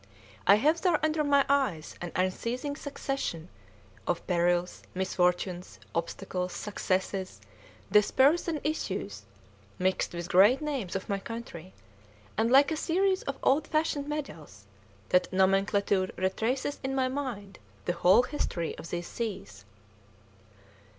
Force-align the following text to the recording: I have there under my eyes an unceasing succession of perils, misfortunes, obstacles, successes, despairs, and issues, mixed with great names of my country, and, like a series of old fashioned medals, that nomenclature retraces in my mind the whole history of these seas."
I 0.47 0.55
have 0.55 0.81
there 0.81 0.97
under 1.05 1.23
my 1.23 1.45
eyes 1.47 1.93
an 2.01 2.11
unceasing 2.15 2.75
succession 2.75 3.49
of 4.07 4.25
perils, 4.25 4.81
misfortunes, 4.95 5.79
obstacles, 5.93 6.53
successes, 6.53 7.39
despairs, 7.91 8.47
and 8.47 8.59
issues, 8.63 9.25
mixed 9.77 10.15
with 10.15 10.27
great 10.29 10.59
names 10.59 10.95
of 10.95 11.07
my 11.07 11.19
country, 11.19 11.75
and, 12.35 12.49
like 12.49 12.71
a 12.71 12.75
series 12.75 13.21
of 13.21 13.37
old 13.43 13.67
fashioned 13.67 14.07
medals, 14.07 14.65
that 15.09 15.31
nomenclature 15.31 16.09
retraces 16.17 16.79
in 16.83 16.95
my 16.95 17.07
mind 17.07 17.59
the 17.85 17.93
whole 17.93 18.23
history 18.23 18.75
of 18.79 18.89
these 18.89 19.05
seas." 19.07 19.65